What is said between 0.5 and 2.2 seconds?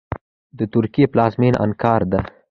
د ترکیې پلازمېنه انکارا ده.